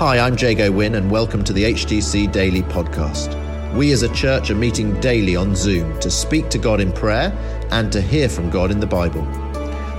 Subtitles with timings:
[0.00, 3.36] Hi, I'm Jago Wynne, and welcome to the HTC Daily Podcast.
[3.74, 7.30] We as a church are meeting daily on Zoom to speak to God in prayer
[7.70, 9.26] and to hear from God in the Bible.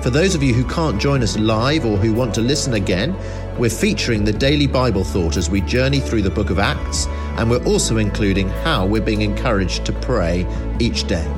[0.02, 3.15] For those of you who can't join us live or who want to listen again,
[3.60, 7.06] we're featuring the daily Bible thought as we journey through the book of Acts,
[7.38, 10.47] and we're also including how we're being encouraged to pray
[10.79, 11.31] each day.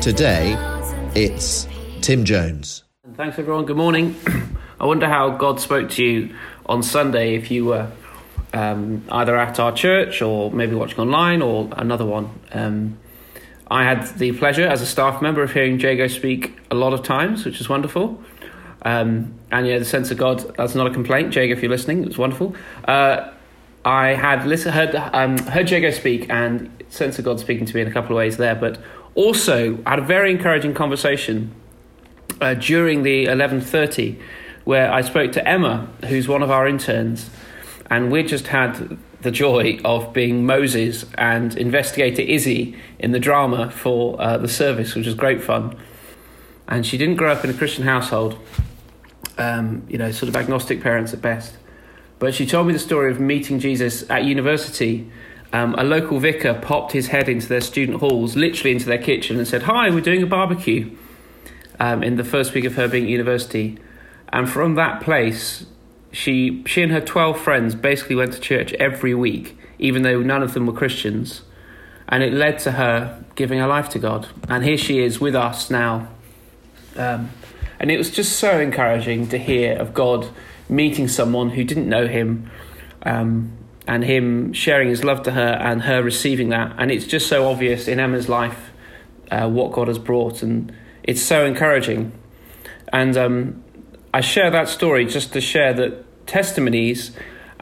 [0.00, 0.56] Today,
[1.14, 1.68] it's
[2.00, 2.82] Tim Jones.
[3.14, 3.64] Thanks, everyone.
[3.64, 4.16] Good morning.
[4.80, 6.34] I wonder how God spoke to you
[6.66, 7.90] on Sunday if you were
[8.52, 12.30] um, either at our church or maybe watching online or another one.
[12.52, 12.98] Um,
[13.70, 17.02] I had the pleasure as a staff member of hearing Jago speak a lot of
[17.02, 18.22] times, which is wonderful.
[18.82, 21.34] Um, and yeah, the sense of God, that's not a complaint.
[21.34, 22.54] Jago, if you're listening, it was wonderful.
[22.86, 23.30] Uh,
[23.84, 27.80] I had listened, heard, um, heard Jago speak and sense of God speaking to me
[27.80, 28.78] in a couple of ways there, but
[29.14, 31.52] also had a very encouraging conversation
[32.40, 34.20] uh, during the 11.30
[34.64, 37.30] where I spoke to Emma, who's one of our interns,
[37.90, 43.70] and we just had the joy of being Moses and investigator Izzy in the drama
[43.70, 45.76] for uh, the service, which was great fun.
[46.68, 48.38] And she didn't grow up in a Christian household,
[49.38, 51.56] um, you know, sort of agnostic parents at best.
[52.18, 55.10] But she told me the story of meeting Jesus at university.
[55.52, 59.38] Um, a local vicar popped his head into their student halls, literally into their kitchen,
[59.38, 60.96] and said, Hi, we're doing a barbecue
[61.78, 63.78] um, in the first week of her being at university.
[64.32, 65.66] And from that place,
[66.10, 70.42] she she and her 12 friends basically went to church every week even though none
[70.42, 71.42] of them were Christians.
[72.08, 74.28] And it led to her giving her life to God.
[74.48, 76.08] And here she is with us now.
[76.96, 77.30] Um,
[77.80, 80.28] and it was just so encouraging to hear of God
[80.68, 82.48] meeting someone who didn't know him
[83.02, 83.52] um,
[83.88, 86.74] and him sharing his love to her and her receiving that.
[86.78, 88.70] And it's just so obvious in Emma's life
[89.32, 90.44] uh, what God has brought.
[90.44, 92.12] And it's so encouraging.
[92.92, 93.64] And um,
[94.14, 97.12] I share that story just to share that testimonies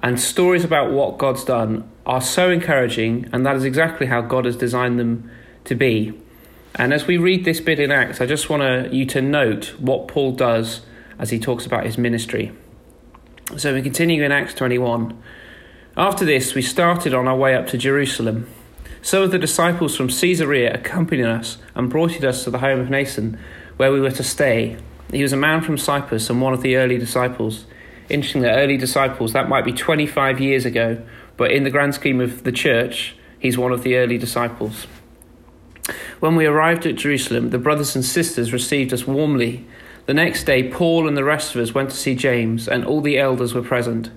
[0.02, 4.46] and stories about what God's done are so encouraging, and that is exactly how God
[4.46, 5.30] has designed them
[5.64, 6.12] to be.
[6.74, 10.08] And as we read this bit in Acts, I just want you to note what
[10.08, 10.80] Paul does
[11.18, 12.52] as he talks about his ministry.
[13.56, 15.22] So we continue in Acts 21.
[15.96, 18.48] After this, we started on our way up to Jerusalem.
[19.02, 22.88] Some of the disciples from Caesarea accompanied us and brought us to the home of
[22.88, 23.38] Mnason,
[23.76, 24.76] where we were to stay.
[25.12, 27.66] He was a man from Cyprus and one of the early disciples.
[28.08, 31.02] Interesting that early disciples, that might be 25 years ago,
[31.36, 34.86] but in the grand scheme of the church, he's one of the early disciples.
[36.20, 39.66] When we arrived at Jerusalem, the brothers and sisters received us warmly.
[40.06, 43.00] The next day, Paul and the rest of us went to see James, and all
[43.00, 44.10] the elders were present.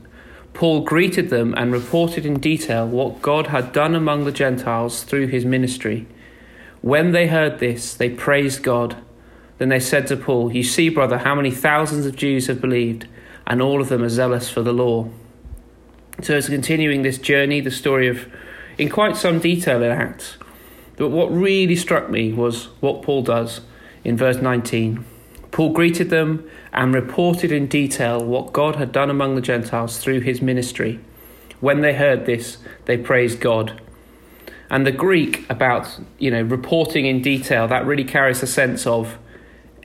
[0.53, 5.27] Paul greeted them and reported in detail what God had done among the Gentiles through
[5.27, 6.05] his ministry.
[6.81, 8.97] When they heard this, they praised God.
[9.57, 13.07] Then they said to Paul, You see, brother, how many thousands of Jews have believed,
[13.45, 15.09] and all of them are zealous for the law.
[16.21, 18.27] So it's continuing this journey, the story of,
[18.77, 20.37] in quite some detail in Acts.
[20.95, 23.61] But what really struck me was what Paul does
[24.03, 25.05] in verse 19.
[25.51, 30.21] Paul greeted them and reported in detail what God had done among the Gentiles through
[30.21, 30.99] his ministry.
[31.59, 33.79] When they heard this, they praised God.
[34.69, 39.17] And the Greek about, you know, reporting in detail, that really carries a sense of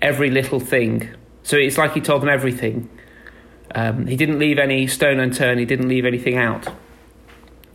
[0.03, 1.09] every little thing.
[1.43, 2.89] So it's like he told them everything.
[3.75, 6.69] Um, he didn't leave any stone unturned, he didn't leave anything out.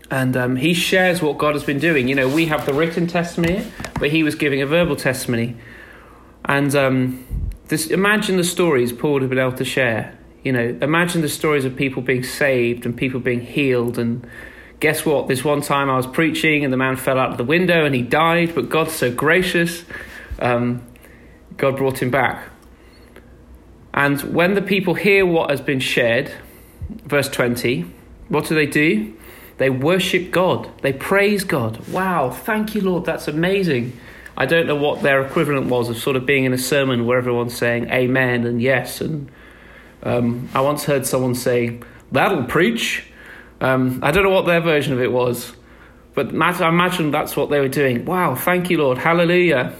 [0.09, 2.07] And um, he shares what God has been doing.
[2.07, 3.65] You know, we have the written testimony,
[3.99, 5.57] but he was giving a verbal testimony.
[6.45, 10.17] And um, this, imagine the stories Paul would have been able to share.
[10.43, 13.97] You know, imagine the stories of people being saved and people being healed.
[13.97, 14.27] And
[14.79, 15.27] guess what?
[15.27, 17.95] This one time I was preaching and the man fell out of the window and
[17.95, 19.83] he died, but God's so gracious.
[20.37, 20.85] Um,
[21.57, 22.49] God brought him back.
[23.93, 26.31] And when the people hear what has been shared,
[27.05, 27.85] verse 20,
[28.29, 29.13] what do they do?
[29.57, 30.69] They worship God.
[30.81, 31.87] They praise God.
[31.89, 33.05] Wow, thank you, Lord.
[33.05, 33.97] That's amazing.
[34.35, 37.19] I don't know what their equivalent was of sort of being in a sermon where
[37.19, 38.99] everyone's saying amen and yes.
[38.99, 39.29] And
[40.01, 41.79] um, I once heard someone say,
[42.11, 43.05] that'll preach.
[43.61, 45.53] Um, I don't know what their version of it was,
[46.15, 48.05] but I imagine that's what they were doing.
[48.05, 48.97] Wow, thank you, Lord.
[48.97, 49.75] Hallelujah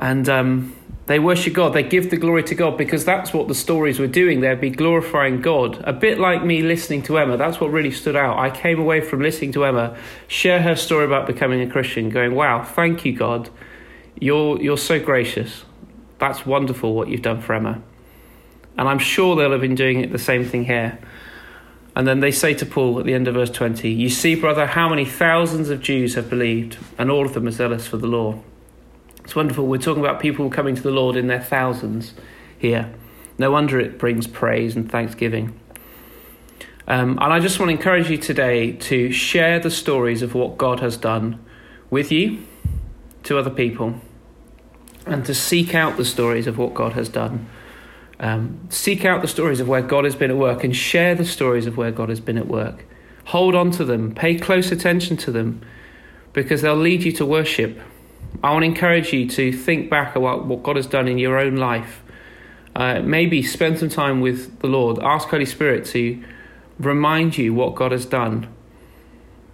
[0.00, 0.74] and um,
[1.06, 1.74] they worship God.
[1.74, 4.40] They give the glory to God because that's what the stories were doing.
[4.40, 5.78] They'd be glorifying God.
[5.84, 7.36] A bit like me listening to Emma.
[7.36, 8.38] That's what really stood out.
[8.38, 12.34] I came away from listening to Emma share her story about becoming a Christian, going,
[12.34, 13.50] "Wow, thank you, God.
[14.18, 15.64] You're you're so gracious.
[16.18, 17.82] That's wonderful what you've done for Emma."
[18.78, 20.98] And I'm sure they'll have been doing it the same thing here.
[21.94, 24.64] And then they say to Paul at the end of verse 20, You see, brother,
[24.64, 28.06] how many thousands of Jews have believed, and all of them are zealous for the
[28.06, 28.38] law.
[29.24, 29.66] It's wonderful.
[29.66, 32.14] We're talking about people coming to the Lord in their thousands
[32.58, 32.92] here.
[33.38, 35.58] No wonder it brings praise and thanksgiving.
[36.86, 40.58] Um, and I just want to encourage you today to share the stories of what
[40.58, 41.38] God has done
[41.88, 42.44] with you
[43.22, 43.94] to other people
[45.06, 47.48] and to seek out the stories of what God has done.
[48.18, 51.24] Um, seek out the stories of where God has been at work and share the
[51.24, 52.84] stories of where God has been at work.
[53.26, 55.62] Hold on to them, pay close attention to them
[56.32, 57.80] because they'll lead you to worship.
[58.42, 61.38] I want to encourage you to think back about what God has done in your
[61.38, 62.02] own life.
[62.74, 64.98] Uh, maybe spend some time with the Lord.
[65.00, 66.22] Ask Holy Spirit to
[66.78, 68.48] remind you what God has done.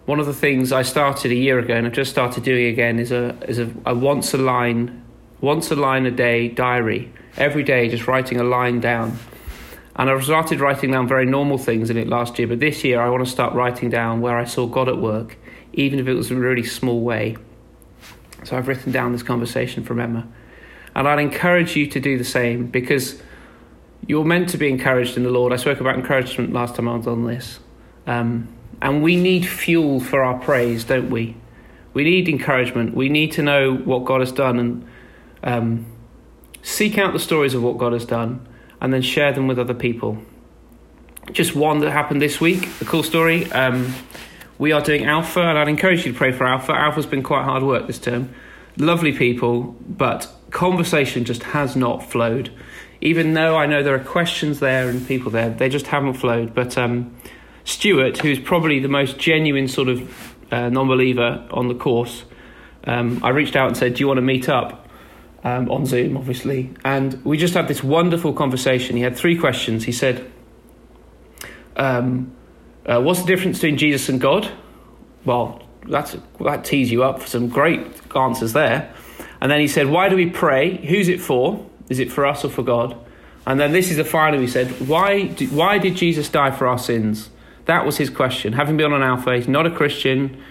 [0.05, 3.01] One of the things I started a year ago and I've just started doing again
[3.01, 5.03] is a is a, a once a line
[5.41, 7.13] once a line a day diary.
[7.37, 9.19] Every day just writing a line down.
[9.97, 13.01] And I've started writing down very normal things in it last year, but this year
[13.01, 15.39] I want to start writing down where I saw God at work,
[15.73, 17.37] even if it was in a really small way.
[18.47, 20.27] So I've written down this conversation from Emma.
[20.95, 23.21] And I'd encourage you to do the same because
[24.07, 25.53] you're meant to be encouraged in the Lord.
[25.53, 27.59] I spoke about encouragement last time I was on this.
[28.07, 28.49] Um,
[28.81, 31.37] and we need fuel for our praise, don't we?
[31.93, 32.95] We need encouragement.
[32.95, 34.89] We need to know what God has done and
[35.43, 35.87] um,
[36.63, 38.47] seek out the stories of what God has done
[38.81, 40.19] and then share them with other people.
[41.33, 43.51] Just one that happened this week, a cool story.
[43.51, 43.93] Um,
[44.59, 46.73] we are doing Alpha, and I'd encourage you to pray for Alpha.
[46.73, 48.35] Alpha's been quite hard work this term.
[48.77, 52.51] Lovely people, but conversation just has not flowed.
[53.01, 56.55] Even though I know there are questions there and people there, they just haven't flowed.
[56.55, 57.15] But um,
[57.65, 62.25] Stuart, who's probably the most genuine sort of uh, non believer on the course,
[62.85, 64.85] um, I reached out and said, Do you want to meet up?
[65.45, 66.75] Um, on Zoom, obviously.
[66.85, 68.97] And we just had this wonderful conversation.
[68.97, 69.85] He had three questions.
[69.85, 70.29] He said,
[71.77, 72.36] um,
[72.87, 74.51] uh, What's the difference between Jesus and God?
[75.25, 77.81] Well, that's, that tees you up for some great
[78.15, 78.93] answers there.
[79.41, 80.77] And then he said, Why do we pray?
[80.87, 81.65] Who's it for?
[81.89, 82.97] Is it for us or for God?
[83.47, 84.41] And then this is the final.
[84.41, 87.31] He said, Why, do, why did Jesus die for our sins?
[87.67, 88.53] That was his question.
[88.53, 90.43] Having been on Alpha, he's not a Christian.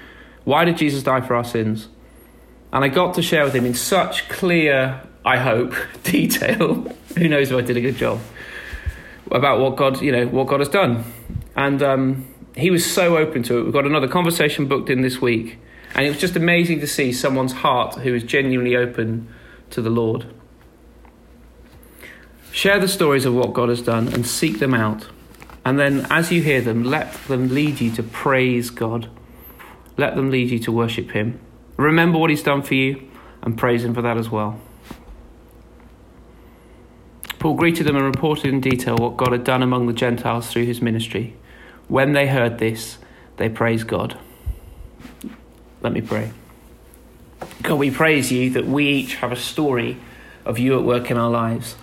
[0.43, 1.87] Why did Jesus die for our sins?
[2.71, 5.73] And I got to share with him in such clear, I hope,
[6.03, 6.83] detail.
[7.17, 8.19] Who knows if I did a good job
[9.31, 11.03] about what God, you know, what God has done.
[11.55, 13.63] And um, he was so open to it.
[13.63, 15.59] We've got another conversation booked in this week.
[15.93, 19.27] And it was just amazing to see someone's heart who is genuinely open
[19.69, 20.25] to the Lord.
[22.51, 25.07] Share the stories of what God has done and seek them out.
[25.63, 29.09] And then, as you hear them, let them lead you to praise God.
[29.97, 31.39] Let them lead you to worship Him.
[31.77, 33.09] Remember what He's done for you
[33.41, 34.59] and praise Him for that as well.
[37.39, 40.65] Paul greeted them and reported in detail what God had done among the Gentiles through
[40.65, 41.35] his ministry.
[41.87, 42.97] When they heard this,
[43.37, 44.17] they praised God.
[45.81, 46.31] Let me pray.
[47.61, 49.97] God, we praise you that we each have a story
[50.45, 51.75] of you at work in our lives.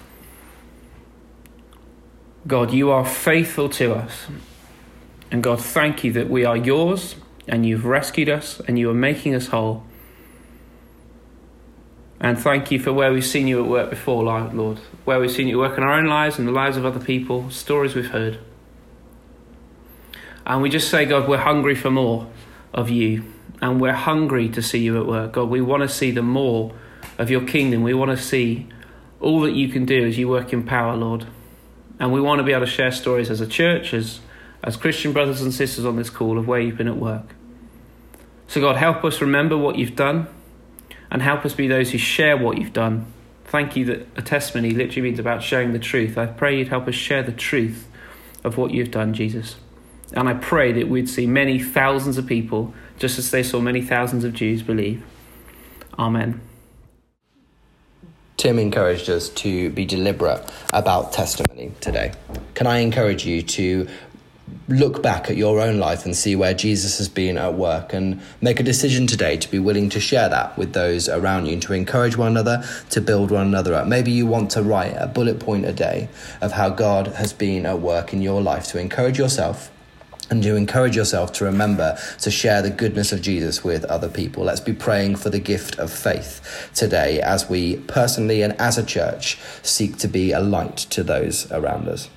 [2.47, 4.27] God, you are faithful to us.
[5.31, 7.17] And God, thank you that we are yours
[7.47, 9.85] and you've rescued us and you are making us whole.
[12.21, 15.49] And thank you for where we've seen you at work before, Lord, where we've seen
[15.49, 18.39] you work in our own lives and the lives of other people, stories we've heard.
[20.47, 22.29] And we just say, God, we're hungry for more
[22.73, 23.25] of you.
[23.61, 25.33] And we're hungry to see you at work.
[25.33, 26.73] God, we want to see the more
[27.19, 27.83] of your kingdom.
[27.83, 28.67] We want to see
[29.21, 31.27] all that you can do as you work in power, Lord.
[32.01, 34.21] And we want to be able to share stories as a church, as,
[34.65, 37.37] as Christian brothers and sisters on this call of where you've been at work.
[38.49, 40.27] So, God, help us remember what you've done
[41.11, 43.07] and help us be those who share what you've done.
[43.45, 46.19] Thank you that a testimony literally means about sharing the truth.
[46.19, 47.87] I pray you'd help us share the truth
[48.43, 49.57] of what you've done, Jesus.
[50.15, 53.83] And I pray that we'd see many thousands of people, just as they saw many
[53.83, 55.03] thousands of Jews believe.
[55.99, 56.41] Amen.
[58.37, 60.43] Tim encouraged us to be deliberate
[60.73, 62.13] about testimony today.
[62.55, 63.89] Can I encourage you to
[64.69, 68.21] look back at your own life and see where Jesus has been at work and
[68.41, 71.63] make a decision today to be willing to share that with those around you and
[71.63, 73.87] to encourage one another, to build one another up.
[73.87, 76.09] Maybe you want to write a bullet point a day
[76.41, 79.71] of how God has been at work in your life to encourage yourself
[80.33, 84.45] and to encourage yourself to remember to share the goodness of Jesus with other people.
[84.45, 88.83] Let's be praying for the gift of faith today as we personally and as a
[88.83, 92.09] church seek to be a light to those around us.